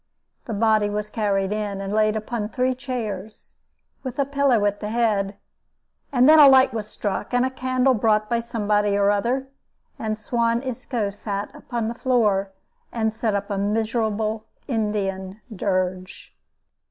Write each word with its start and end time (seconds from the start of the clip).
The 0.45 0.55
body 0.55 0.89
was 0.89 1.11
carried 1.11 1.51
in, 1.51 1.79
and 1.79 1.93
laid 1.93 2.15
upon 2.15 2.49
three 2.49 2.73
chairs, 2.73 3.57
with 4.01 4.17
a 4.17 4.25
pillow 4.25 4.65
at 4.65 4.79
the 4.79 4.89
head; 4.89 5.37
and 6.11 6.27
then 6.27 6.39
a 6.39 6.47
light 6.49 6.73
was 6.73 6.87
struck, 6.87 7.35
and 7.35 7.45
a 7.45 7.51
candle 7.51 7.93
brought 7.93 8.27
by 8.27 8.39
somebody 8.39 8.97
or 8.97 9.11
other. 9.11 9.49
And 9.99 10.17
Suan 10.17 10.63
Isco 10.63 11.11
sat 11.11 11.53
upon 11.53 11.87
the 11.87 11.93
floor, 11.93 12.49
and 12.91 13.13
set 13.13 13.35
up 13.35 13.51
a 13.51 13.59
miserable 13.59 14.45
Indian 14.67 15.39
dirge. 15.55 16.35